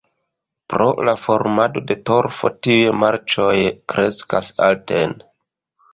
Pro 0.73 0.85
la 1.09 1.13
formado 1.25 1.83
de 1.91 1.97
torfo 2.11 2.51
tiuj 2.69 2.97
marĉoj 3.03 3.53
kreskas 3.95 4.51
alten. 4.69 5.15